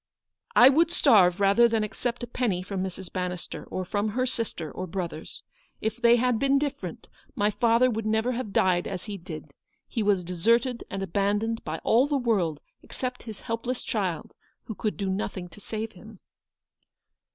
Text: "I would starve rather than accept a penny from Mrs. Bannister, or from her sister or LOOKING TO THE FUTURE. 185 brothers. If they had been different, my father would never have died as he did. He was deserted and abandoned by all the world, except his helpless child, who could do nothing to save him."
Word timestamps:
"I 0.55 0.67
would 0.69 0.89
starve 0.89 1.39
rather 1.39 1.67
than 1.67 1.83
accept 1.83 2.23
a 2.23 2.25
penny 2.25 2.63
from 2.63 2.83
Mrs. 2.83 3.13
Bannister, 3.13 3.65
or 3.65 3.85
from 3.85 4.09
her 4.09 4.25
sister 4.25 4.71
or 4.71 4.87
LOOKING 4.87 4.93
TO 4.93 4.97
THE 4.97 5.09
FUTURE. 5.09 5.43
185 5.81 6.01
brothers. 6.01 6.01
If 6.01 6.01
they 6.01 6.15
had 6.15 6.39
been 6.39 6.57
different, 6.57 7.07
my 7.35 7.51
father 7.51 7.91
would 7.91 8.07
never 8.07 8.31
have 8.31 8.51
died 8.51 8.87
as 8.87 9.03
he 9.03 9.17
did. 9.19 9.53
He 9.87 10.01
was 10.01 10.23
deserted 10.23 10.83
and 10.89 11.03
abandoned 11.03 11.63
by 11.63 11.77
all 11.83 12.07
the 12.07 12.17
world, 12.17 12.61
except 12.81 13.21
his 13.29 13.41
helpless 13.41 13.83
child, 13.83 14.33
who 14.63 14.73
could 14.73 14.97
do 14.97 15.07
nothing 15.07 15.47
to 15.49 15.59
save 15.61 15.91
him." 15.91 16.19